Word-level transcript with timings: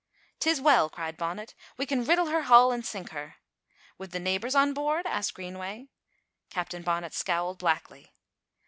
"'Tis 0.39 0.59
well!" 0.59 0.89
cried 0.89 1.15
Bonnet, 1.15 1.53
"we 1.77 1.85
can 1.85 2.03
riddle 2.03 2.25
her 2.25 2.41
hull 2.41 2.71
and 2.71 2.83
sink 2.83 3.11
her." 3.11 3.35
"Wi' 3.99 4.07
the 4.07 4.19
neebours 4.19 4.55
on 4.55 4.73
board?" 4.73 5.05
asked 5.05 5.35
Greenway. 5.35 5.89
Captain 6.49 6.81
Bonnet 6.81 7.13
scowled 7.13 7.59
blackly. 7.59 8.07